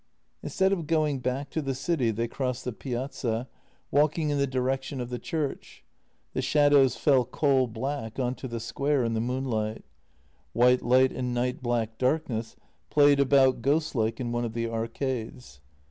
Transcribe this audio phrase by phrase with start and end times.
[0.41, 3.47] Instead of going back to the city, they crossed the Piazza,
[3.91, 5.83] walking in the direction of the church.
[6.33, 9.85] The shadows fell coal black on to the square in the moon light.
[10.53, 12.55] White light and night black darkness
[12.89, 15.61] played about ghostlike in one of the arcades.